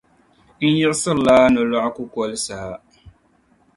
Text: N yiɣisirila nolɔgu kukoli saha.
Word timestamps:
N 0.71 0.73
yiɣisirila 0.79 1.35
nolɔgu 1.53 1.89
kukoli 1.95 2.37
saha. 2.45 2.75